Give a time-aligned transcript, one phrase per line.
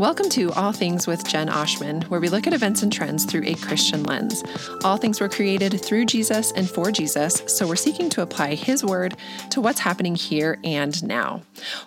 [0.00, 3.42] Welcome to All Things with Jen Oshman, where we look at events and trends through
[3.44, 4.42] a Christian lens.
[4.82, 8.82] All things were created through Jesus and for Jesus, so we're seeking to apply His
[8.82, 9.14] word
[9.50, 11.42] to what's happening here and now.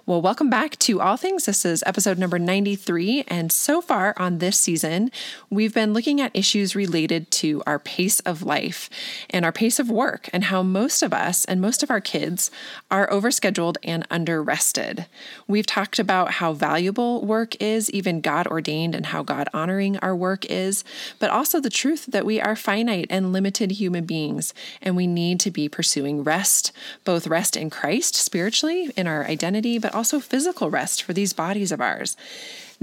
[0.05, 1.47] Well, welcome back to All Things.
[1.47, 5.09] This is episode number 93, and so far on this season,
[5.49, 8.91] we've been looking at issues related to our pace of life
[9.31, 12.51] and our pace of work, and how most of us and most of our kids
[12.91, 15.07] are overscheduled and under rested.
[15.47, 20.15] We've talked about how valuable work is, even God ordained and how God honoring our
[20.15, 20.83] work is,
[21.19, 25.39] but also the truth that we are finite and limited human beings and we need
[25.41, 26.71] to be pursuing rest,
[27.03, 31.71] both rest in Christ spiritually in our identity, but also physical rest for these bodies
[31.71, 32.15] of ours.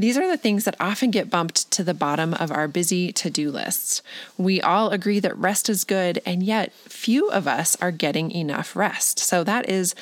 [0.01, 3.29] These are the things that often get bumped to the bottom of our busy to
[3.29, 4.03] do lists.
[4.39, 8.75] We all agree that rest is good, and yet few of us are getting enough
[8.75, 9.19] rest.
[9.19, 9.95] So, that is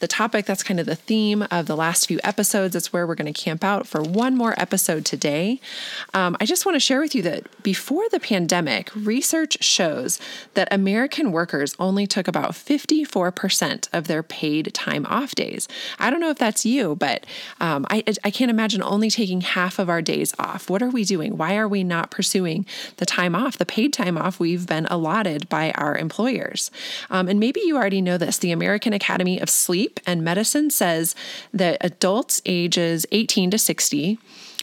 [0.00, 0.44] the topic.
[0.44, 2.74] That's kind of the theme of the last few episodes.
[2.74, 5.60] It's where we're going to camp out for one more episode today.
[6.12, 10.20] Um, I just want to share with you that before the pandemic, research shows
[10.54, 15.68] that American workers only took about 54% of their paid time off days.
[16.00, 17.24] I don't know if that's you, but
[17.60, 20.68] um, I, I can't imagine only taking half of our days off.
[20.68, 21.36] What are we doing?
[21.36, 25.48] Why are we not pursuing the time off, the paid time off we've been allotted
[25.48, 26.70] by our employers?
[27.10, 28.38] Um, and maybe you already know this.
[28.38, 31.14] The American Academy of Sleep and medicine says
[31.52, 34.18] that adults ages 18 to 60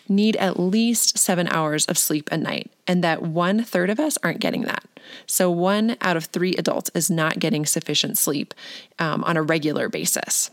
[0.10, 4.18] need at least seven hours of sleep a night, and that one third of us
[4.24, 4.84] aren't getting that.
[5.26, 8.54] So, one out of three adults is not getting sufficient sleep
[9.00, 10.52] um, on a regular basis.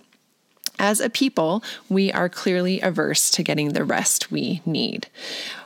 [0.79, 5.09] As a people, we are clearly averse to getting the rest we need.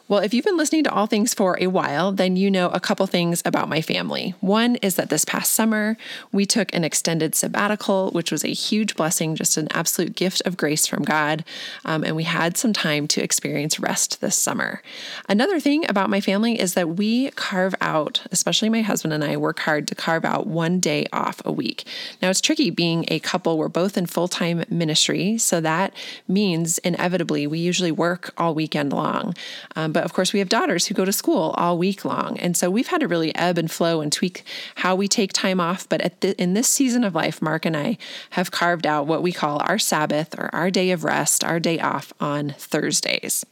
[0.08, 2.81] Well, if you've been listening to All Things for a while, then you know a
[2.81, 4.34] couple things about my family.
[4.41, 5.97] One is that this past summer,
[6.33, 10.56] we took an extended sabbatical, which was a huge blessing, just an absolute gift of
[10.56, 11.44] grace from God.
[11.84, 14.83] Um, and we had some time to experience rest this summer.
[15.28, 19.37] Another thing about my family is that we carve out, especially my husband and I,
[19.37, 21.84] work hard to carve out one day off a week.
[22.21, 25.38] Now, it's tricky being a couple, we're both in full time ministry.
[25.38, 25.94] So that
[26.26, 29.37] means inevitably we usually work all weekend long.
[29.76, 32.38] Um, but of course, we have daughters who go to school all week long.
[32.38, 34.44] And so we've had to really ebb and flow and tweak
[34.76, 35.88] how we take time off.
[35.88, 37.98] But the, in this season of life, Mark and I
[38.31, 41.78] have carved out what we call our Sabbath or our day of rest, our day
[41.78, 43.44] off on Thursdays.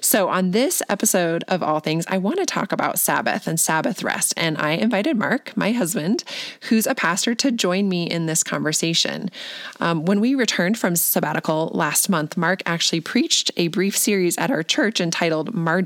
[0.00, 4.02] So on this episode of All Things, I want to talk about Sabbath and Sabbath
[4.02, 4.34] rest.
[4.36, 6.24] And I invited Mark, my husband,
[6.68, 9.30] who's a pastor, to join me in this conversation.
[9.80, 14.50] Um, when we returned from sabbatical last month, Mark actually preached a brief series at
[14.50, 15.83] our church entitled Margin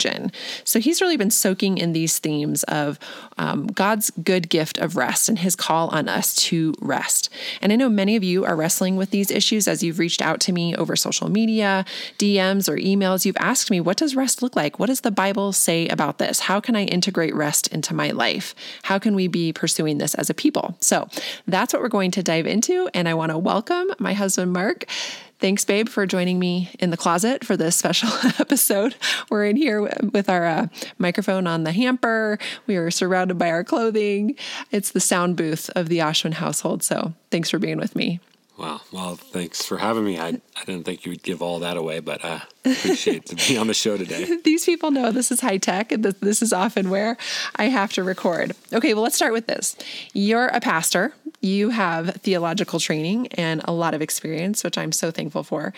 [0.64, 2.98] So he's really been soaking in these themes of
[3.36, 7.28] um, God's good gift of rest and his call on us to rest.
[7.62, 10.40] And I know many of you are wrestling with these issues as you've reached out
[10.40, 11.84] to me over social media,
[12.18, 13.24] DMs, or emails.
[13.24, 14.78] You've asked me, what does rest look like?
[14.78, 16.40] What does the Bible say about this?
[16.40, 18.54] How can I integrate rest into my life?
[18.82, 20.76] How can we be pursuing this as a people?
[20.80, 21.08] So
[21.46, 22.88] that's what we're going to dive into.
[22.94, 24.86] And I want to welcome my husband, Mark.
[25.40, 28.08] Thanks, babe, for joining me in the closet for this special
[28.40, 28.96] episode.
[29.30, 29.82] We're in here
[30.12, 30.66] with our uh,
[30.98, 32.38] microphone on the hamper.
[32.66, 34.34] We are surrounded by our clothing.
[34.72, 36.82] It's the sound booth of the Oshman household.
[36.82, 38.18] So thanks for being with me.
[38.58, 38.80] Wow.
[38.90, 40.18] Well, thanks for having me.
[40.18, 43.56] I, I didn't think you would give all that away, but I appreciate to be
[43.56, 44.36] on the show today.
[44.44, 47.16] These people know this is high tech and this is often where
[47.54, 48.56] I have to record.
[48.72, 49.76] Okay, well, let's start with this.
[50.12, 55.10] You're a pastor, you have theological training and a lot of experience, which I'm so
[55.10, 55.72] thankful for.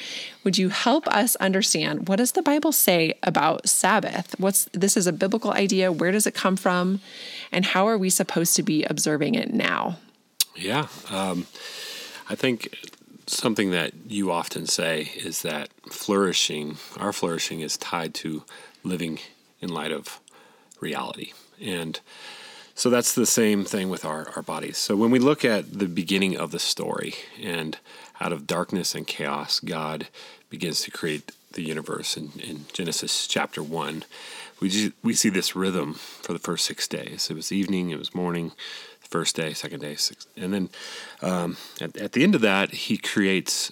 [0.44, 4.34] Would you help us understand what does the Bible say about Sabbath?
[4.38, 7.00] What's this is a biblical idea, where does it come from,
[7.52, 9.98] and how are we supposed to be observing it now?
[10.56, 10.88] Yeah.
[11.10, 11.46] Um,
[12.28, 12.74] I think
[13.26, 18.44] something that you often say is that flourishing, our flourishing, is tied to
[18.82, 19.18] living
[19.60, 20.20] in light of
[20.80, 21.32] reality.
[21.60, 22.00] And
[22.80, 24.78] so that's the same thing with our, our bodies.
[24.78, 27.76] So when we look at the beginning of the story, and
[28.18, 30.08] out of darkness and chaos, God
[30.48, 34.04] begins to create the universe in, in Genesis chapter 1.
[34.60, 37.28] We, we see this rhythm for the first six days.
[37.28, 38.52] It was evening, it was morning,
[39.00, 40.70] first day, second day, sixth, and then
[41.20, 43.70] um, at, at the end of that, he creates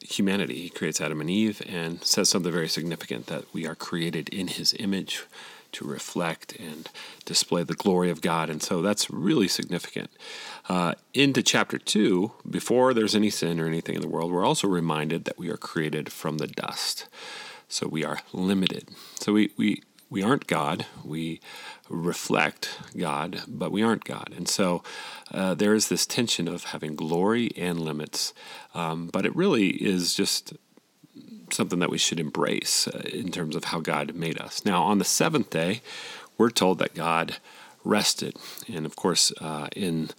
[0.00, 0.62] humanity.
[0.62, 4.46] He creates Adam and Eve and says something very significant that we are created in
[4.46, 5.24] his image
[5.72, 6.88] to reflect and
[7.24, 8.50] display the glory of God.
[8.50, 10.10] And so that's really significant.
[10.68, 14.68] Uh, into chapter two, before there's any sin or anything in the world, we're also
[14.68, 17.08] reminded that we are created from the dust.
[17.68, 18.88] So we are limited.
[19.18, 20.86] So we, we, we aren't God.
[21.04, 21.40] We
[21.88, 24.32] reflect God, but we aren't God.
[24.36, 24.82] And so
[25.32, 28.32] uh, there is this tension of having glory and limits.
[28.74, 30.52] Um, but it really is just
[31.50, 34.64] something that we should embrace uh, in terms of how God made us.
[34.64, 35.80] Now, on the seventh day,
[36.38, 37.36] we're told that God
[37.84, 38.36] rested,
[38.72, 40.10] and of course, uh, in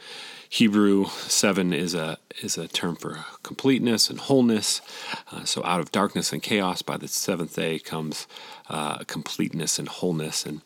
[0.50, 4.82] Hebrew, seven is a is a term for completeness and wholeness.
[5.32, 8.28] Uh, so, out of darkness and chaos, by the seventh day comes
[8.70, 10.46] uh, completeness and wholeness.
[10.46, 10.62] And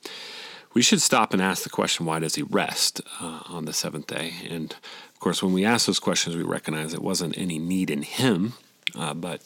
[0.74, 4.08] we should stop and ask the question: Why does He rest uh, on the seventh
[4.08, 4.34] day?
[4.48, 8.04] And of course, when we ask those questions, we recognize it wasn't any need in
[8.04, 8.54] Him,
[8.97, 9.41] uh, but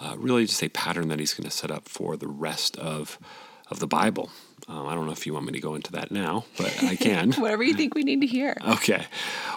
[0.00, 3.18] uh, really just a pattern that He's going to set up for the rest of
[3.68, 4.30] of the Bible.
[4.68, 6.96] Um, I don't know if you want me to go into that now, but I
[6.96, 7.32] can.
[7.38, 8.56] Whatever you think we need to hear.
[8.66, 9.06] Okay.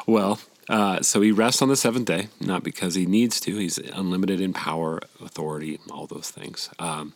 [0.07, 3.57] Well, uh, so he rests on the seventh day, not because he needs to.
[3.57, 6.69] He's unlimited in power, authority, all those things.
[6.77, 7.13] Um,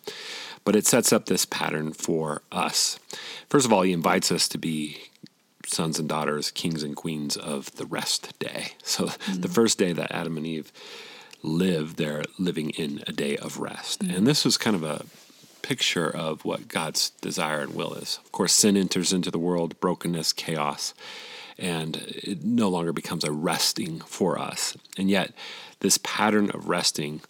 [0.65, 2.99] but it sets up this pattern for us.
[3.49, 5.09] First of all, he invites us to be
[5.67, 8.73] sons and daughters, kings and queens of the rest day.
[8.83, 9.41] So mm-hmm.
[9.41, 10.71] the first day that Adam and Eve
[11.43, 14.01] lived, they're living in a day of rest.
[14.01, 14.15] Mm-hmm.
[14.15, 15.05] And this was kind of a
[15.61, 18.19] picture of what God's desire and will is.
[18.23, 20.93] Of course, sin enters into the world, brokenness, chaos,
[21.57, 24.75] and it no longer becomes a resting for us.
[24.97, 25.33] And yet,
[25.79, 27.21] this pattern of resting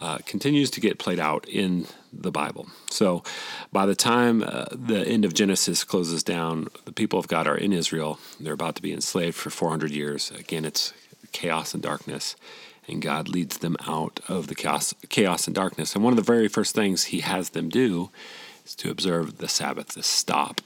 [0.00, 2.68] uh, continues to get played out in the Bible.
[2.90, 3.22] So,
[3.72, 7.56] by the time uh, the end of Genesis closes down, the people of God are
[7.56, 8.18] in Israel.
[8.38, 10.30] They're about to be enslaved for 400 years.
[10.32, 10.92] Again, it's
[11.32, 12.36] chaos and darkness
[12.90, 15.94] and God leads them out of the chaos, chaos and darkness.
[15.94, 18.10] And one of the very first things He has them do
[18.64, 20.60] is to observe the Sabbath, to stop.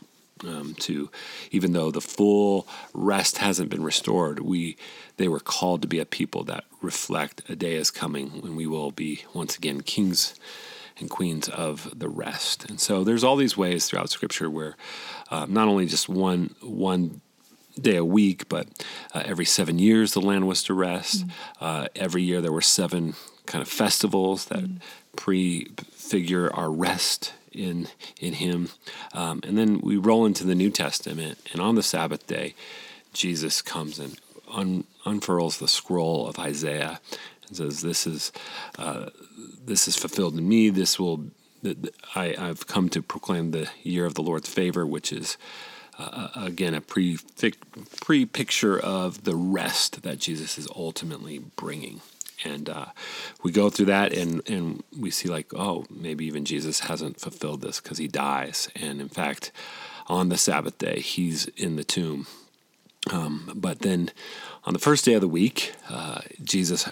[0.45, 1.11] Um, to
[1.53, 4.77] even though the full rest hasn't been restored, we
[5.17, 8.67] they were called to be a people that reflect a day is coming when we
[8.67, 10.35] will be once again kings
[10.99, 12.69] and queens of the rest.
[12.69, 14.77] And so there's all these ways throughout Scripture where
[15.31, 17.21] uh, not only just one one
[17.81, 18.67] day a week, but
[19.15, 21.27] uh, every seven years the land was to rest.
[21.27, 21.31] Mm.
[21.61, 23.15] Uh, every year there were seven
[23.47, 24.81] kind of festivals that mm.
[25.17, 27.89] prefigure our rest in
[28.21, 28.71] in Him.
[29.13, 32.55] Um, and then we roll into the New Testament, and on the Sabbath day,
[33.13, 34.19] Jesus comes and
[34.53, 37.01] un- unfurls the scroll of Isaiah
[37.49, 38.33] and says, "This is
[38.79, 39.11] uh,
[39.65, 40.71] this is fulfilled in me.
[40.71, 41.27] This will."
[42.15, 45.39] I, I've come to proclaim the year of the Lord's favor, which is
[45.99, 47.19] uh, again, a pre
[48.01, 52.01] pre picture of the rest that Jesus is ultimately bringing.
[52.45, 52.87] And uh,
[53.43, 57.63] we go through that, and, and we see like, oh, maybe even Jesus hasn't fulfilled
[57.63, 58.69] this because he dies.
[58.75, 59.53] And in fact,
[60.09, 62.27] on the Sabbath day, he's in the tomb.
[63.11, 64.11] Um, but then
[64.65, 66.89] on the first day of the week, uh, Jesus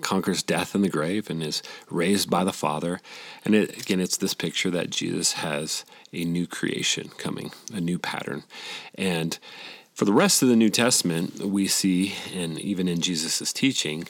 [0.00, 3.00] conquers death in the grave and is raised by the Father.
[3.44, 7.98] And it, again, it's this picture that Jesus has a new creation coming, a new
[7.98, 8.44] pattern.
[8.94, 9.38] And
[9.92, 14.08] for the rest of the New Testament, we see, and even in Jesus' teaching,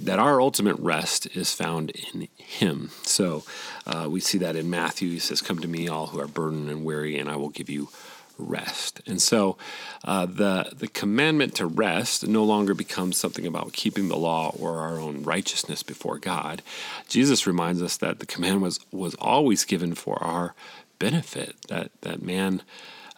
[0.00, 2.90] that our ultimate rest is found in Him.
[3.02, 3.44] So
[3.86, 5.10] uh, we see that in Matthew.
[5.10, 7.68] He says, Come to me, all who are burdened and weary, and I will give
[7.68, 7.88] you
[8.38, 9.00] rest.
[9.06, 9.56] And so
[10.04, 14.78] uh, the, the commandment to rest no longer becomes something about keeping the law or
[14.78, 16.62] our own righteousness before God.
[17.08, 20.54] Jesus reminds us that the command was, was always given for our
[20.98, 22.62] benefit, that, that man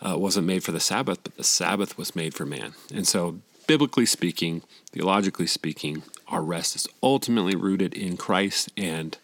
[0.00, 2.75] uh, wasn't made for the Sabbath, but the Sabbath was made for man.
[2.94, 3.38] And so,
[3.69, 9.17] biblically speaking, theologically speaking, our rest is ultimately rooted in Christ, and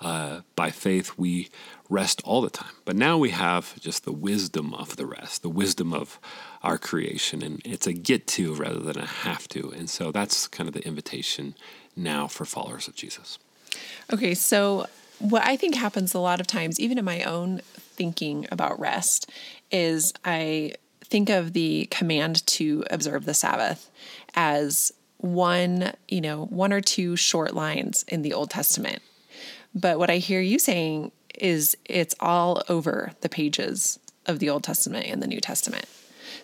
[0.00, 1.50] uh, by faith we
[1.90, 2.72] rest all the time.
[2.84, 6.20] But now we have just the wisdom of the rest, the wisdom of
[6.62, 7.42] our creation.
[7.42, 9.70] And it's a get to rather than a have to.
[9.70, 11.54] And so that's kind of the invitation
[11.96, 13.38] now for followers of Jesus.
[14.12, 14.86] Okay, so
[15.18, 19.30] what I think happens a lot of times, even in my own thinking about rest,
[19.70, 20.74] is I
[21.10, 23.90] think of the command to observe the Sabbath
[24.34, 29.02] as one, you know, one or two short lines in the Old Testament.
[29.74, 34.64] But what I hear you saying is it's all over the pages of the Old
[34.64, 35.86] Testament and the New Testament.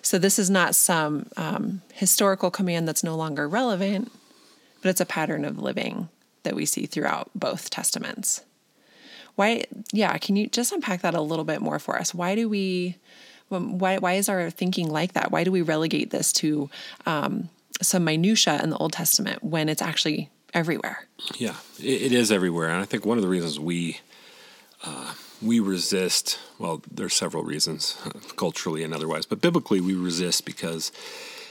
[0.02, 4.10] So this is not some um, historical command that's no longer relevant,
[4.82, 6.08] but it's a pattern of living
[6.42, 8.42] that we see throughout both testaments.
[9.34, 9.64] Why?
[9.92, 12.14] Yeah, can you just unpack that a little bit more for us?
[12.14, 12.98] Why do we?
[13.48, 13.98] Why?
[13.98, 15.30] Why is our thinking like that?
[15.30, 16.70] Why do we relegate this to
[17.06, 17.48] um,
[17.82, 21.06] some minutia in the Old Testament when it's actually everywhere?
[21.36, 24.00] Yeah, it is everywhere, and I think one of the reasons we
[24.84, 27.96] uh, we resist, well, there's several reasons,
[28.36, 30.92] culturally and otherwise, but biblically we resist because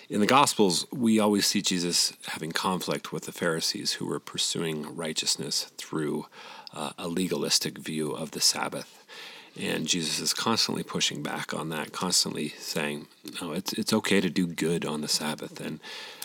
[0.09, 4.95] in the Gospels we always see Jesus having conflict with the Pharisees who were pursuing
[4.95, 6.25] righteousness through
[6.73, 9.02] uh, a legalistic view of the Sabbath.
[9.60, 13.07] And Jesus is constantly pushing back on that, constantly saying,
[13.39, 15.79] "No, it's it's okay to do good on the Sabbath." And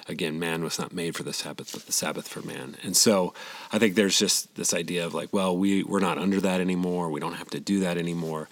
[0.09, 2.77] again, man was not made for the Sabbath, but the Sabbath for man.
[2.83, 3.35] And so,
[3.71, 7.11] I think there's just this idea of like, well, we we're not under that anymore.
[7.11, 8.49] We don't have to do that anymore.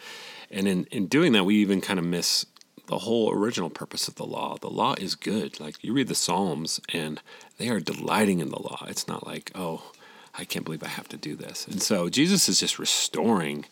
[0.51, 2.45] And in in doing that, we even kind of miss
[2.87, 4.57] the whole original purpose of the law.
[4.61, 5.59] The law is good.
[5.59, 7.21] Like you read the Psalms, and
[7.59, 8.85] they are delighting in the law.
[8.89, 9.93] It's not like, oh,
[10.39, 11.67] I can't believe I have to do this.
[11.67, 13.65] And so Jesus is just restoring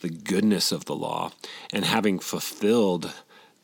[0.00, 1.32] the goodness of the law
[1.72, 3.12] and having fulfilled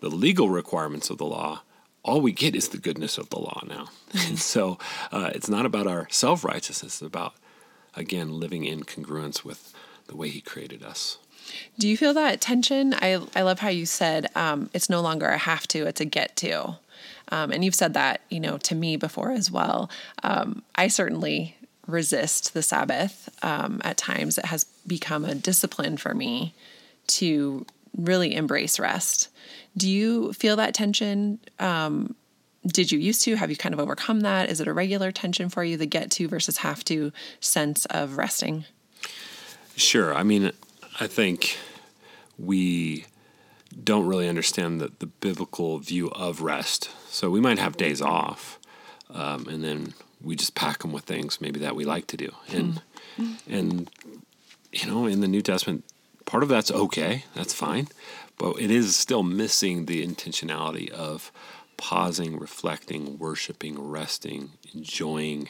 [0.00, 1.62] the legal requirements of the law
[2.06, 3.88] all we get is the goodness of the law now.
[4.28, 4.78] And so
[5.10, 7.34] uh, it's not about our self-righteousness it's about
[7.94, 9.74] again living in congruence with
[10.06, 11.18] the way he created us.
[11.78, 12.94] Do you feel that tension?
[12.94, 16.04] I, I love how you said um, it's no longer a have to it's a
[16.04, 16.76] get to.
[17.28, 19.90] Um, and you've said that you know to me before as well.
[20.22, 21.55] Um, i certainly
[21.86, 26.54] resist the sabbath um, at times it has become a discipline for me
[27.06, 27.64] to
[27.96, 29.28] really embrace rest.
[29.76, 31.38] Do you feel that tension?
[31.58, 32.14] Um,
[32.66, 33.36] did you used to?
[33.36, 34.48] Have you kind of overcome that?
[34.50, 38.16] Is it a regular tension for you, the get to versus have to sense of
[38.16, 38.64] resting?
[39.76, 40.14] Sure.
[40.14, 40.52] I mean,
[40.98, 41.58] I think
[42.38, 43.06] we
[43.84, 46.90] don't really understand the, the biblical view of rest.
[47.08, 48.58] So we might have days off,
[49.10, 52.32] um, and then we just pack them with things maybe that we like to do.
[52.48, 52.82] And
[53.18, 53.32] mm-hmm.
[53.48, 53.90] and
[54.72, 55.84] you know, in the New Testament,
[56.24, 57.88] part of that's okay, that's fine,
[58.38, 61.32] but it is still missing the intentionality of
[61.76, 65.48] pausing, reflecting, worshiping, resting, enjoying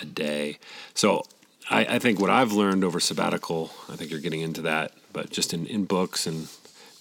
[0.00, 0.58] a day.
[0.94, 1.24] So
[1.70, 5.30] I, I, think what I've learned over sabbatical, I think you're getting into that, but
[5.30, 6.48] just in, in books and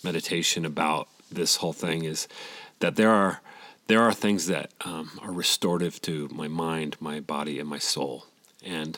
[0.04, 2.28] meditation about this whole thing is
[2.80, 3.42] that there are
[3.92, 8.26] there are things that um, are restorative to my mind, my body, and my soul.
[8.64, 8.98] And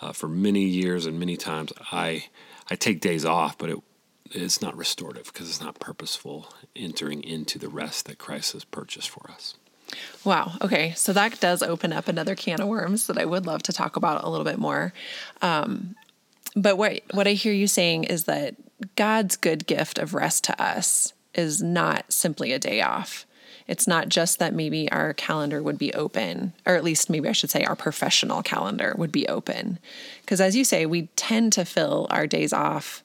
[0.00, 2.24] uh, for many years and many times, I
[2.68, 3.78] I take days off, but it
[4.32, 9.10] it's not restorative because it's not purposeful entering into the rest that Christ has purchased
[9.10, 9.54] for us.
[10.24, 10.54] Wow.
[10.60, 10.92] Okay.
[10.96, 13.94] So that does open up another can of worms that I would love to talk
[13.94, 14.92] about a little bit more.
[15.40, 15.94] Um,
[16.56, 18.56] but what what I hear you saying is that
[18.96, 23.24] God's good gift of rest to us is not simply a day off.
[23.66, 27.32] It's not just that maybe our calendar would be open, or at least maybe I
[27.32, 29.78] should say our professional calendar would be open.
[30.20, 33.02] Because as you say, we tend to fill our days off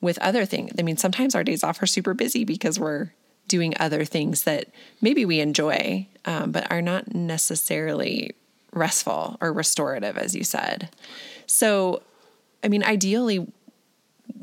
[0.00, 0.72] with other things.
[0.78, 3.12] I mean, sometimes our days off are super busy because we're
[3.48, 4.68] doing other things that
[5.00, 8.34] maybe we enjoy, um, but are not necessarily
[8.72, 10.88] restful or restorative, as you said.
[11.46, 12.02] So,
[12.64, 13.46] I mean, ideally,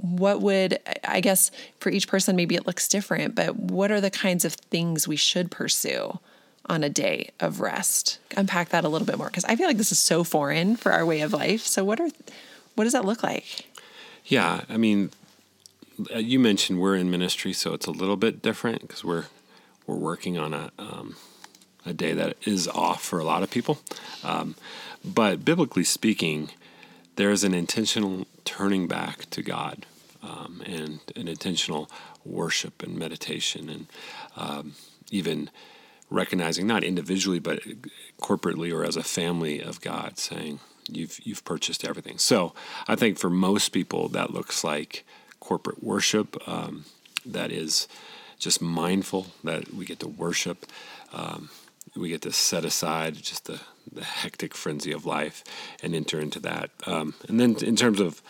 [0.01, 4.09] what would i guess for each person maybe it looks different but what are the
[4.09, 6.19] kinds of things we should pursue
[6.65, 8.19] on a day of rest?
[8.37, 10.91] Unpack that a little bit more because i feel like this is so foreign for
[10.91, 11.65] our way of life.
[11.65, 12.09] So what are
[12.75, 13.65] what does that look like?
[14.25, 15.09] Yeah i mean
[16.13, 19.25] uh, you mentioned we're in ministry so it's a little bit different because we're
[19.87, 21.15] we're working on a um,
[21.85, 23.79] a day that is off for a lot of people.
[24.23, 24.55] Um,
[25.03, 26.51] but biblically speaking
[27.19, 29.85] there is an intentional turning back to God
[30.23, 31.91] um, and an intentional
[32.23, 33.87] worship and meditation and
[34.37, 34.71] um,
[35.11, 35.49] even
[36.09, 37.59] recognizing not individually but
[38.21, 42.17] corporately or as a family of God saying you've you've purchased everything.
[42.17, 42.53] So
[42.87, 45.03] I think for most people that looks like
[45.41, 46.85] corporate worship um,
[47.25, 47.89] that is
[48.37, 50.65] just mindful that we get to worship.
[51.11, 51.49] Um,
[51.95, 53.59] we get to set aside just the,
[53.91, 55.43] the hectic frenzy of life
[55.81, 56.71] and enter into that.
[56.85, 58.21] Um, and then in terms of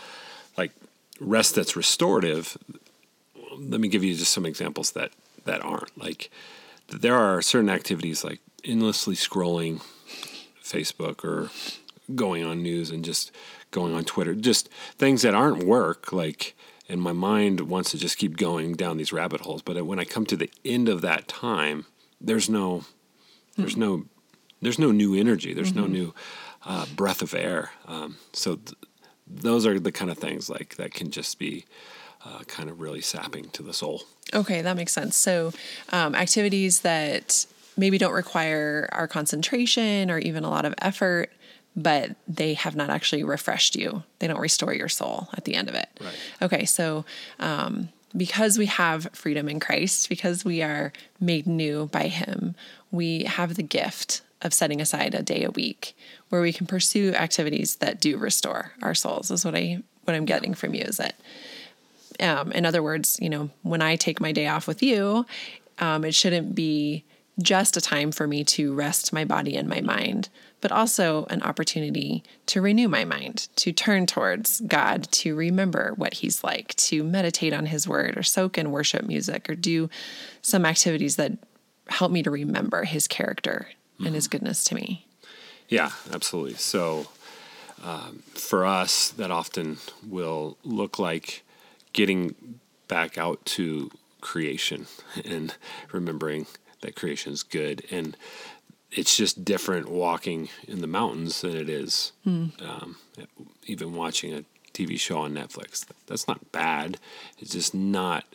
[0.58, 0.72] like
[1.20, 2.58] rest that's restorative,
[3.58, 5.12] let me give you just some examples that
[5.46, 6.30] that aren't like
[6.88, 9.82] there are certain activities like endlessly scrolling
[10.64, 11.50] Facebook or
[12.16, 13.32] going on news and just
[13.72, 16.56] going on Twitter, just things that aren't work like
[16.88, 20.06] and my mind wants to just keep going down these rabbit holes but when I
[20.06, 21.86] come to the end of that time
[22.20, 22.84] there's no
[23.62, 24.06] there's no
[24.62, 25.54] there's no new energy.
[25.54, 25.82] There's mm-hmm.
[25.82, 26.14] no new
[26.66, 27.72] uh, breath of air.
[27.88, 28.78] Um, so th-
[29.28, 31.66] those are the kind of things like that can just be
[32.26, 34.04] uh, kind of really sapping to the soul.
[34.34, 35.16] Okay, that makes sense.
[35.16, 35.54] So
[35.92, 37.46] um, activities that
[37.78, 41.32] maybe don't require our concentration or even a lot of effort
[41.76, 44.04] but they have not actually refreshed you.
[44.20, 45.88] They don't restore your soul at the end of it.
[46.02, 46.16] Right.
[46.42, 47.06] Okay, so
[47.40, 52.56] um, because we have freedom in Christ, because we are made new by Him,
[52.92, 55.96] we have the gift of setting aside a day a week
[56.30, 59.32] where we can pursue activities that do restore our souls.
[59.32, 60.84] Is what I what I'm getting from you.
[60.84, 61.16] Is that,
[62.20, 65.26] um, in other words, you know, when I take my day off with you,
[65.80, 67.04] um, it shouldn't be
[67.42, 70.30] just a time for me to rest my body and my mind,
[70.62, 76.16] but also an opportunity to renew my mind, to turn towards God, to remember what
[76.16, 79.90] He's like, to meditate on His Word, or soak in worship music, or do
[80.42, 81.38] some activities that
[81.90, 84.08] help me to remember His character mm-hmm.
[84.08, 85.06] and His goodness to me.
[85.68, 86.56] Yeah, absolutely.
[86.56, 87.08] So
[87.84, 89.78] um, for us, that often
[90.08, 91.44] will look like
[91.94, 93.92] getting back out to
[94.22, 94.88] creation
[95.26, 95.56] and
[95.92, 96.48] remembering
[96.82, 97.86] that creation is good.
[97.92, 98.18] And
[98.92, 102.52] it's just different walking in the mountains than it is mm.
[102.68, 102.98] um,
[103.66, 104.44] even watching a
[104.74, 105.86] TV show on Netflix.
[106.08, 106.98] That's not bad.
[107.38, 108.26] It's just not.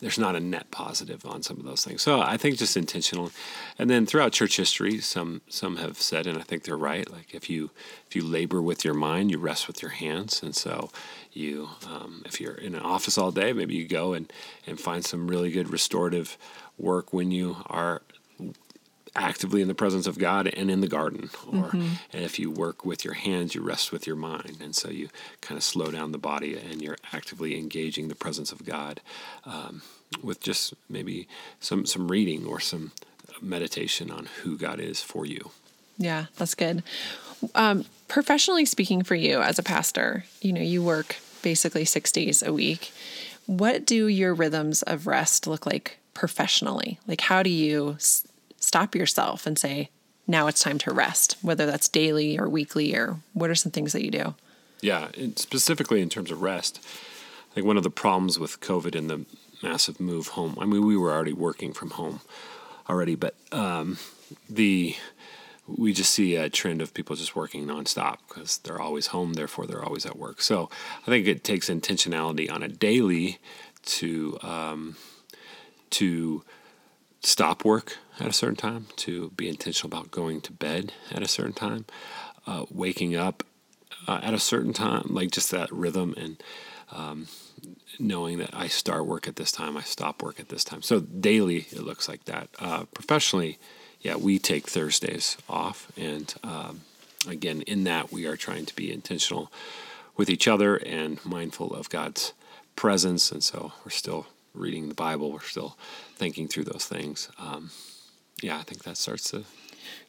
[0.00, 2.02] There's not a net positive on some of those things.
[2.02, 3.30] So I think just intentional,
[3.78, 7.10] and then throughout church history, some some have said, and I think they're right.
[7.10, 7.70] Like if you
[8.06, 10.90] if you labor with your mind, you rest with your hands, and so
[11.32, 14.32] you um, if you're in an office all day, maybe you go and
[14.66, 16.36] and find some really good restorative
[16.76, 18.02] work when you are
[19.16, 21.30] actively in the presence of God and in the garden.
[21.46, 21.94] Or mm-hmm.
[22.12, 25.08] and if you work with your hands, you rest with your mind, and so you
[25.40, 29.00] kind of slow down the body and you're actively engaging the presence of God
[29.44, 29.82] um,
[30.22, 31.28] with just maybe
[31.60, 32.92] some some reading or some
[33.40, 35.50] meditation on who God is for you.
[35.98, 36.82] Yeah, that's good.
[37.54, 42.42] Um, professionally speaking, for you as a pastor, you know you work basically six days
[42.42, 42.92] a week.
[43.46, 46.98] What do your rhythms of rest look like professionally?
[47.06, 47.96] Like, how do you
[48.64, 49.90] stop yourself and say,
[50.26, 53.92] now it's time to rest, whether that's daily or weekly, or what are some things
[53.92, 54.34] that you do?
[54.80, 56.80] Yeah, specifically in terms of rest,
[57.50, 59.24] I think one of the problems with COVID and the
[59.62, 62.20] massive move home, I mean, we were already working from home
[62.88, 63.98] already, but um,
[64.48, 64.96] the
[65.66, 69.66] we just see a trend of people just working nonstop because they're always home, therefore
[69.66, 70.42] they're always at work.
[70.42, 70.68] So
[71.02, 73.38] I think it takes intentionality on a daily
[73.86, 74.96] to um,
[75.90, 76.42] to
[77.22, 81.28] stop work at a certain time, to be intentional about going to bed at a
[81.28, 81.84] certain time,
[82.46, 83.42] uh, waking up
[84.06, 86.42] uh, at a certain time, like just that rhythm and
[86.92, 87.26] um,
[87.98, 90.82] knowing that I start work at this time, I stop work at this time.
[90.82, 92.48] So daily, it looks like that.
[92.58, 93.58] Uh, professionally,
[94.00, 96.82] yeah, we take Thursdays off, and um,
[97.28, 99.50] again, in that we are trying to be intentional
[100.16, 102.32] with each other and mindful of God's
[102.76, 105.76] presence, and so we're still reading the Bible, we're still
[106.16, 107.28] thinking through those things.
[107.38, 107.70] Um,
[108.44, 109.44] yeah, I think that starts to.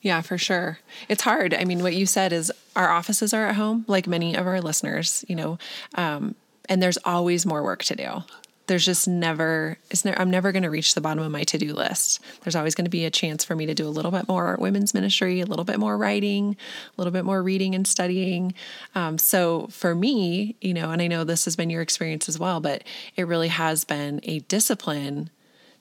[0.01, 0.79] Yeah, for sure.
[1.07, 1.53] It's hard.
[1.53, 4.61] I mean, what you said is our offices are at home, like many of our
[4.61, 5.57] listeners, you know,
[5.95, 6.35] um,
[6.67, 8.23] and there's always more work to do.
[8.67, 11.57] There's just never, it's ne- I'm never going to reach the bottom of my to
[11.57, 12.19] do list.
[12.43, 14.57] There's always going to be a chance for me to do a little bit more
[14.59, 16.57] women's ministry, a little bit more writing,
[16.97, 18.53] a little bit more reading and studying.
[18.95, 22.39] Um, so for me, you know, and I know this has been your experience as
[22.39, 22.83] well, but
[23.15, 25.29] it really has been a discipline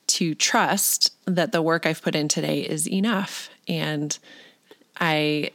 [0.06, 4.18] to trust that the work I've put in today is enough and
[5.00, 5.50] I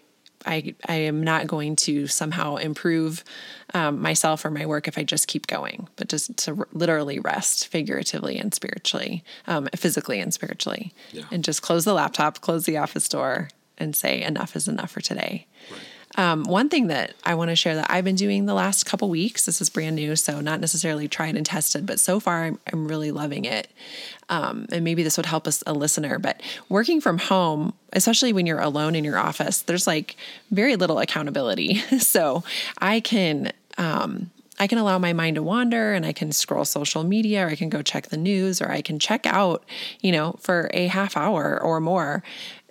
[0.46, 3.24] I I am not going to somehow improve
[3.74, 7.20] um, myself or my work if I just keep going, but just to r- literally
[7.20, 11.26] rest figuratively and spiritually, um, physically and spiritually, yeah.
[11.32, 15.02] and just close the laptop, close the office door, and say enough is enough for
[15.02, 15.46] today.
[15.72, 15.82] Right.
[16.16, 19.10] Um, one thing that I want to share that I've been doing the last couple
[19.10, 22.60] weeks, this is brand new, so not necessarily tried and tested, but so far I'm,
[22.72, 23.70] I'm really loving it.
[24.28, 28.46] Um, and maybe this would help us a listener, but working from home, especially when
[28.46, 30.16] you're alone in your office, there's like
[30.52, 31.76] very little accountability.
[32.00, 32.44] so
[32.80, 37.04] I can, um, I can allow my mind to wander and I can scroll social
[37.04, 39.64] media or I can go check the news or I can check out,
[40.02, 42.24] you know, for a half hour or more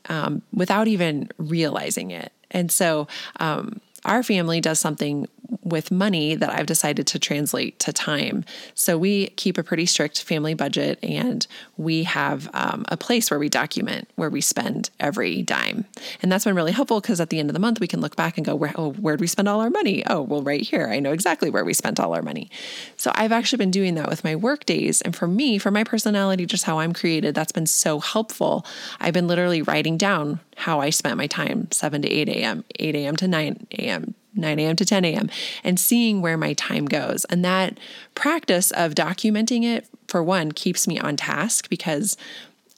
[0.09, 2.33] um, without even realizing it.
[2.51, 3.09] And so
[3.41, 5.27] um, our family does something
[5.69, 8.45] with money that I've decided to translate to time.
[8.75, 13.39] So we keep a pretty strict family budget and we have um, a place where
[13.39, 15.85] we document where we spend every dime.
[16.23, 18.17] And that's been really helpful because at the end of the month, we can look
[18.17, 20.05] back and go, where, oh, where'd we spend all our money?
[20.07, 20.89] Oh, well, right here.
[20.89, 22.51] I know exactly where we spent all our money.
[22.97, 25.01] So I've actually been doing that with my work days.
[25.03, 28.65] And for me, for my personality, just how I'm created, that's been so helpful.
[29.01, 32.95] I've been literally writing down how I spent my time 7 to 8 a.m., 8
[32.97, 33.17] a.m.
[33.17, 34.77] to 9 a.m., 9 a.m.
[34.77, 35.31] to 10 a.m.,
[35.65, 37.25] and seeing where my time goes.
[37.27, 37.79] And that
[38.15, 42.17] practice of documenting it, for one, keeps me on task because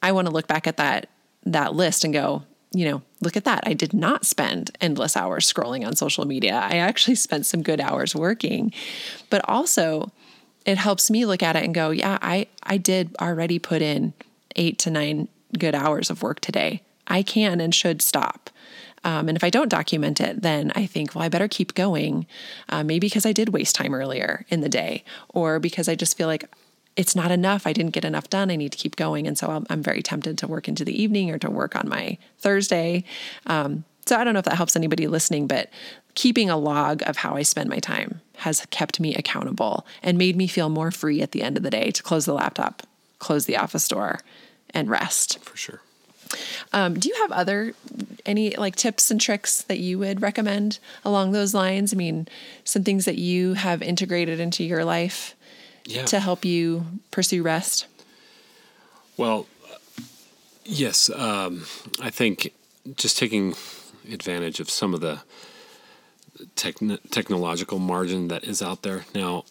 [0.02, 1.08] I want to look back at that
[1.46, 3.64] that list and go, you know, look at that.
[3.66, 6.54] I did not spend endless hours scrolling on social media.
[6.54, 8.72] I actually spent some good hours working.
[9.30, 10.12] But also,
[10.66, 14.12] it helps me look at it and go, yeah, I I did already put in
[14.56, 16.82] 8 to 9 good hours of work today.
[17.06, 18.50] I can and should stop.
[19.02, 22.26] Um, and if I don't document it, then I think, well, I better keep going.
[22.68, 26.16] Uh, maybe because I did waste time earlier in the day, or because I just
[26.16, 26.44] feel like
[26.96, 27.66] it's not enough.
[27.66, 28.50] I didn't get enough done.
[28.50, 29.26] I need to keep going.
[29.26, 31.88] And so I'm, I'm very tempted to work into the evening or to work on
[31.88, 33.04] my Thursday.
[33.46, 35.70] Um, so I don't know if that helps anybody listening, but
[36.14, 40.36] keeping a log of how I spend my time has kept me accountable and made
[40.36, 42.82] me feel more free at the end of the day to close the laptop,
[43.18, 44.18] close the office door,
[44.74, 45.38] and rest.
[45.44, 45.80] For sure.
[46.72, 47.74] Um, do you have other
[48.24, 51.92] any like tips and tricks that you would recommend along those lines?
[51.92, 52.28] I mean,
[52.64, 55.34] some things that you have integrated into your life
[55.86, 56.04] Yeah.
[56.06, 57.86] to help you pursue rest.
[59.16, 59.46] Well,
[60.64, 61.66] yes, um,
[62.00, 62.52] I think
[62.96, 63.54] just taking
[64.10, 65.20] advantage of some of the
[66.56, 69.04] techn- technological margin that is out there.
[69.14, 69.44] Now,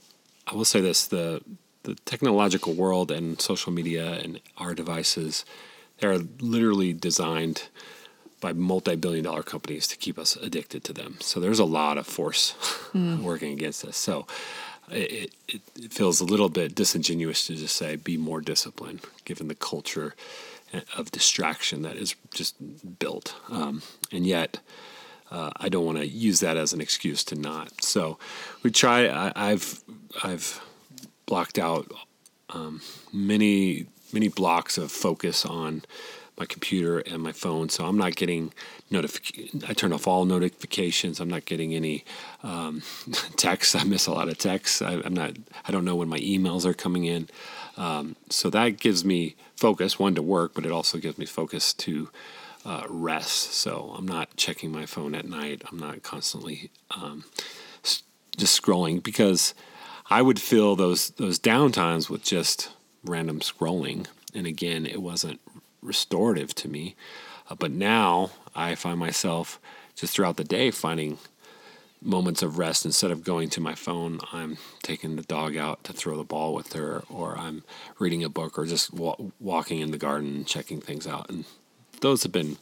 [0.48, 1.42] I will say this: the
[1.84, 5.46] the technological world and social media and our devices,
[6.00, 7.64] they are literally designed
[8.42, 11.18] by multi-billion dollar companies to keep us addicted to them.
[11.20, 12.56] So there's a lot of force
[12.94, 13.98] working against us.
[13.98, 14.26] So
[14.90, 19.48] it, it, it feels a little bit disingenuous to just say be more disciplined given
[19.48, 20.16] the culture
[20.98, 22.56] of distraction that is just
[23.00, 23.36] built.
[23.50, 23.82] Um,
[24.12, 24.60] and yet,
[25.32, 27.84] uh, I don't want to use that as an excuse to not.
[27.84, 28.18] So
[28.64, 29.08] we try.
[29.08, 29.84] I, I've
[30.24, 30.62] I've
[31.26, 31.92] blocked out
[32.50, 32.82] um,
[33.14, 35.84] many many blocks of focus on
[36.38, 38.54] my computer and my phone, so I'm not getting.
[38.92, 41.20] I turn off all notifications.
[41.20, 42.06] I'm not getting any
[42.44, 42.82] um,
[43.36, 43.76] texts.
[43.76, 44.82] I miss a lot of texts.
[44.82, 45.34] I, I'm not.
[45.66, 47.30] I don't know when my emails are coming in.
[47.78, 51.74] Um, so that gives me focus, one to work, but it also gives me focus
[51.74, 52.10] to
[52.66, 53.54] uh, rest.
[53.54, 55.62] So I'm not checking my phone at night.
[55.70, 57.26] I'm not constantly um,
[58.38, 59.54] just scrolling because
[60.10, 62.72] I would fill those those downtimes with just
[63.04, 64.08] random scrolling.
[64.34, 65.40] And again, it wasn't
[65.82, 66.96] restorative to me.
[67.50, 69.60] Uh, but now I find myself
[69.96, 71.18] just throughout the day finding
[72.02, 75.92] moments of rest instead of going to my phone i'm taking the dog out to
[75.92, 77.62] throw the ball with her or i'm
[78.00, 81.44] reading a book or just wa- walking in the garden and checking things out and
[82.00, 82.58] those have been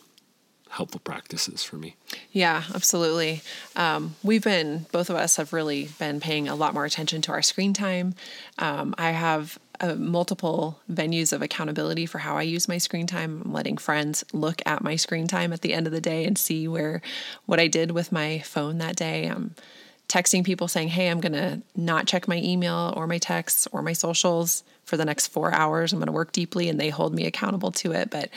[0.69, 1.95] helpful practices for me
[2.31, 3.41] Yeah, absolutely.
[3.75, 7.31] Um, we've been, both of us have really been paying a lot more attention to
[7.31, 8.13] our screen time.
[8.59, 13.43] Um, I have uh, multiple venues of accountability for how I use my screen time.
[13.45, 16.37] I'm letting friends look at my screen time at the end of the day and
[16.37, 17.01] see where
[17.45, 19.25] what I did with my phone that day.
[19.25, 19.55] I'm
[20.07, 23.81] texting people saying, Hey, I'm going to not check my email or my texts or
[23.81, 25.91] my socials for the next four hours.
[25.91, 28.09] I'm going to work deeply and they hold me accountable to it.
[28.09, 28.29] But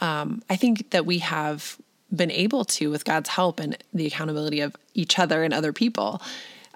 [0.00, 1.78] um, I think that we have
[2.14, 6.22] been able to, with God's help and the accountability of each other and other people,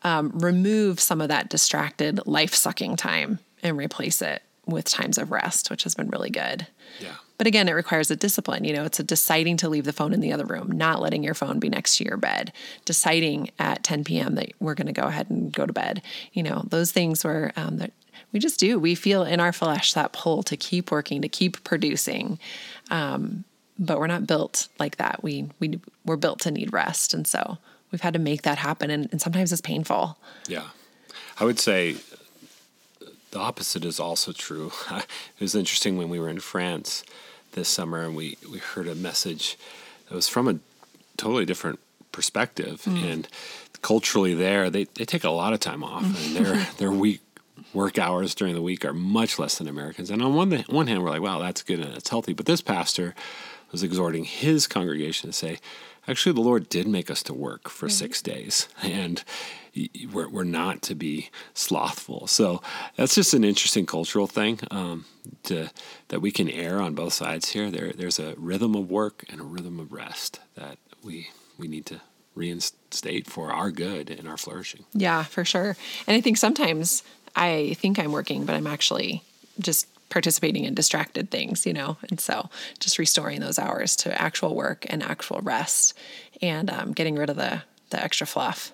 [0.02, 5.30] um, remove some of that distracted, life sucking time and replace it with times of
[5.30, 6.66] rest, which has been really good.
[7.00, 8.64] yeah But again, it requires a discipline.
[8.64, 11.24] You know, it's a deciding to leave the phone in the other room, not letting
[11.24, 12.52] your phone be next to your bed,
[12.84, 14.34] deciding at 10 p.m.
[14.36, 16.02] that we're going to go ahead and go to bed.
[16.32, 17.92] You know, those things where um, that
[18.32, 18.78] we just do.
[18.78, 22.38] We feel in our flesh that pull to keep working, to keep producing.
[22.90, 23.44] Um,
[23.78, 25.22] but we're not built like that.
[25.22, 27.58] We we we're built to need rest, and so
[27.90, 28.90] we've had to make that happen.
[28.90, 30.18] And, and sometimes it's painful.
[30.46, 30.68] Yeah.
[31.38, 31.96] I would say
[33.30, 34.72] the opposite is also true.
[34.90, 35.06] it
[35.40, 37.04] was interesting when we were in France
[37.52, 39.56] this summer and we, we heard a message
[40.08, 40.58] that was from a
[41.16, 41.78] totally different
[42.12, 42.82] perspective.
[42.82, 43.12] Mm.
[43.12, 43.28] And
[43.82, 46.36] culturally there, they, they take a lot of time off mm.
[46.36, 47.20] and their, their week
[47.72, 50.10] work hours during the week are much less than Americans.
[50.10, 52.32] And on one, one hand, we're like, wow, that's good and it's healthy.
[52.32, 53.14] But this pastor
[53.70, 55.58] was exhorting his congregation to say,
[56.08, 57.92] actually, the Lord did make us to work for mm-hmm.
[57.92, 58.68] six days.
[58.82, 59.22] And
[60.12, 62.26] we're, we're not to be slothful.
[62.26, 62.62] So
[62.96, 65.04] that's just an interesting cultural thing um,
[65.44, 65.70] to,
[66.08, 67.70] that we can err on both sides here.
[67.70, 71.28] There, there's a rhythm of work and a rhythm of rest that we,
[71.58, 72.00] we need to
[72.34, 74.84] reinstate for our good and our flourishing.
[74.92, 75.76] Yeah, for sure.
[76.06, 77.02] And I think sometimes
[77.36, 79.22] I think I'm working, but I'm actually
[79.58, 81.96] just participating in distracted things, you know?
[82.08, 85.96] And so just restoring those hours to actual work and actual rest
[86.42, 88.72] and um, getting rid of the, the extra fluff.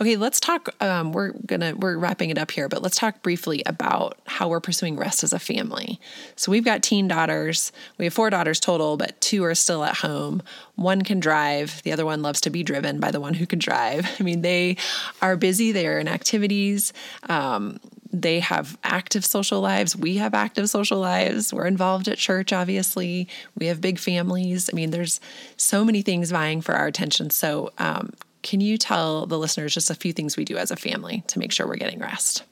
[0.00, 0.68] Okay, let's talk.
[0.82, 4.60] Um, we're gonna we're wrapping it up here, but let's talk briefly about how we're
[4.60, 6.00] pursuing rest as a family.
[6.36, 7.72] So we've got teen daughters.
[7.98, 10.42] We have four daughters total, but two are still at home.
[10.76, 11.82] One can drive.
[11.82, 14.06] The other one loves to be driven by the one who can drive.
[14.20, 14.76] I mean, they
[15.20, 15.72] are busy.
[15.72, 16.92] They are in activities.
[17.28, 17.80] Um,
[18.12, 19.96] they have active social lives.
[19.96, 21.52] We have active social lives.
[21.52, 23.28] We're involved at church, obviously.
[23.56, 24.70] We have big families.
[24.72, 25.20] I mean, there's
[25.56, 27.30] so many things vying for our attention.
[27.30, 30.76] So, um, can you tell the listeners just a few things we do as a
[30.76, 32.44] family to make sure we're getting rest?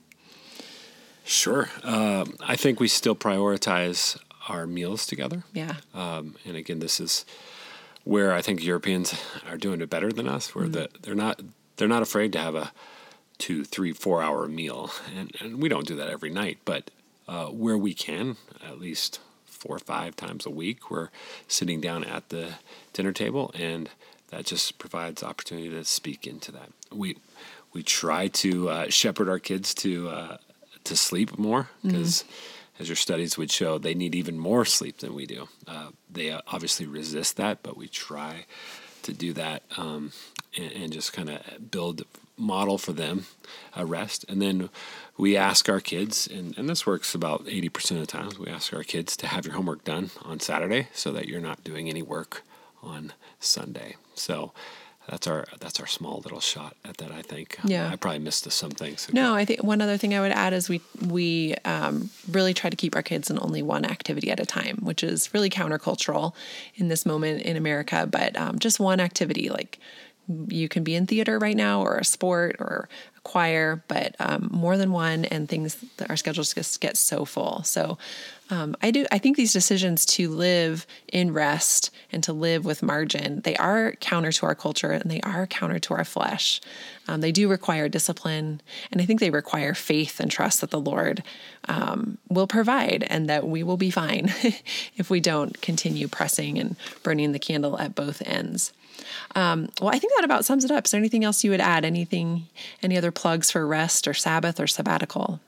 [1.24, 1.68] Sure.
[1.82, 4.18] Um, I think we still prioritize
[4.48, 5.44] our meals together.
[5.52, 5.74] Yeah.
[5.94, 7.24] Um, and again, this is
[8.04, 11.40] where I think Europeans are doing it better than us, where the, they're not
[11.76, 12.72] they're not afraid to have a
[13.38, 16.90] two, three, four hour meal, and, and we don't do that every night, but
[17.28, 21.10] uh, where we can, at least four or five times a week, we're
[21.48, 22.54] sitting down at the
[22.92, 23.90] dinner table, and
[24.36, 26.70] that just provides opportunity to speak into that.
[26.92, 27.16] We
[27.72, 30.36] we try to uh, shepherd our kids to uh,
[30.84, 32.22] to sleep more because.
[32.22, 35.48] Mm-hmm as your studies would show, they need even more sleep than we do.
[35.66, 38.44] Uh, they obviously resist that, but we try
[39.02, 40.12] to do that um,
[40.58, 42.02] and, and, just kind of build
[42.36, 43.24] model for them
[43.74, 44.26] a rest.
[44.28, 44.68] And then
[45.16, 48.74] we ask our kids, and, and this works about 80% of the times, we ask
[48.74, 52.02] our kids to have your homework done on Saturday so that you're not doing any
[52.02, 52.42] work
[52.86, 53.96] on Sunday.
[54.14, 54.52] So
[55.08, 57.12] that's our that's our small little shot at that.
[57.12, 57.58] I think.
[57.64, 57.88] Yeah.
[57.88, 59.08] I probably missed some things.
[59.12, 62.70] No, I think one other thing I would add is we we um, really try
[62.70, 66.34] to keep our kids in only one activity at a time, which is really countercultural
[66.74, 68.08] in this moment in America.
[68.10, 69.78] But um, just one activity, like
[70.48, 74.48] you can be in theater right now, or a sport, or a choir, but um,
[74.52, 75.76] more than one, and things
[76.08, 77.62] our schedules just get so full.
[77.62, 77.96] So
[78.48, 79.06] um, I do.
[79.10, 83.92] I think these decisions to live in rest and to live with margin they are
[84.00, 86.60] counter to our culture and they are counter to our flesh.
[87.08, 88.60] Um, they do require discipline,
[88.92, 91.22] and I think they require faith and trust that the Lord
[91.68, 94.32] um, will provide and that we will be fine
[94.96, 98.72] if we don't continue pressing and burning the candle at both ends.
[99.34, 100.86] Um, well, I think that about sums it up.
[100.86, 101.84] Is there anything else you would add?
[101.84, 102.46] Anything,
[102.82, 105.40] any other plugs for rest or Sabbath or sabbatical?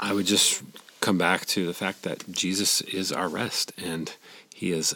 [0.00, 0.62] I would just
[1.08, 4.14] come back to the fact that Jesus is our rest and
[4.54, 4.94] he is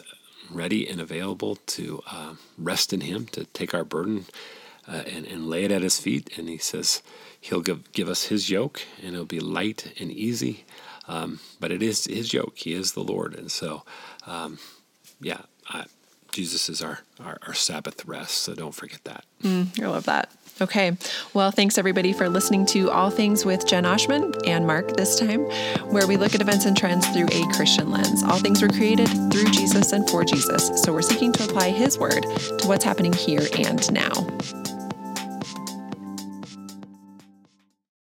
[0.51, 4.25] ready and available to uh, rest in him, to take our burden
[4.87, 6.37] uh, and, and lay it at his feet.
[6.37, 7.01] And he says
[7.41, 10.65] he'll give, give us his yoke and it'll be light and easy.
[11.07, 12.59] Um, but it is his yoke.
[12.59, 13.33] He is the Lord.
[13.33, 13.81] And so,
[14.27, 14.59] um,
[15.19, 15.85] yeah, I,
[16.31, 18.35] Jesus is our, our, our, Sabbath rest.
[18.35, 19.25] So don't forget that.
[19.41, 20.31] Mm, I love that.
[20.61, 20.95] Okay.
[21.33, 25.41] Well, thanks everybody for listening to All Things with Jen Oshman and Mark this time,
[25.89, 28.23] where we look at events and trends through a Christian lens.
[28.23, 30.69] All things were created through Jesus and for Jesus.
[30.83, 32.21] So we're seeking to apply his word
[32.59, 34.11] to what's happening here and now.